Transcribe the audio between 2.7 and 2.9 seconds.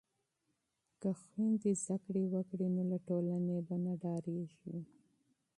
نو